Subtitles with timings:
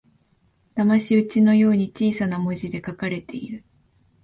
[0.73, 3.63] だまし討ちのように小さな文字で書かれている